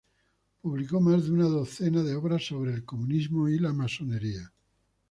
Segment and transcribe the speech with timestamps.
[0.63, 4.51] Publicó más de una docena de obras sobre el comunismo y masonería.